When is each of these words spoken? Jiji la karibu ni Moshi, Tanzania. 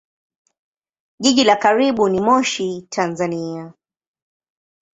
Jiji 1.19 1.43
la 1.43 1.55
karibu 1.55 2.09
ni 2.09 2.21
Moshi, 2.21 2.87
Tanzania. 2.89 3.73